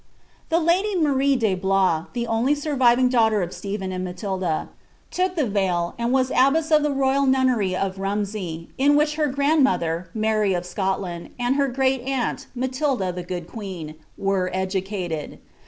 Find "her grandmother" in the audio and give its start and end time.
9.17-10.09